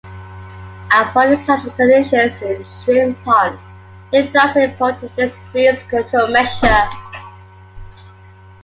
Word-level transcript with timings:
Avoiding 0.95 1.37
such 1.37 1.61
conditions 1.77 2.41
in 2.41 2.65
shrimp 2.83 3.23
ponds 3.23 3.61
is 4.11 4.33
thus 4.33 4.55
an 4.55 4.71
important 4.71 5.15
disease 5.15 5.83
control 5.83 6.27
measure. 6.29 6.89